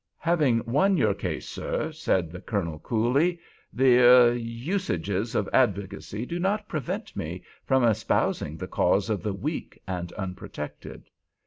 [0.17, 3.37] "Having won your case, sir," said the Colonel, coolly,
[3.71, 10.11] "the—er—usages of advocacy do not prevent me from espousing the cause of the weak and
[10.13, 11.05] unprotected."